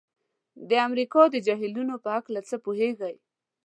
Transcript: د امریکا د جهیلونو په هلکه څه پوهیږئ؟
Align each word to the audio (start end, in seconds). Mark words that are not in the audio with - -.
د 0.69 0.71
امریکا 0.87 1.21
د 1.29 1.35
جهیلونو 1.47 1.95
په 2.03 2.09
هلکه 2.15 2.41
څه 2.49 2.55
پوهیږئ؟ 2.65 3.15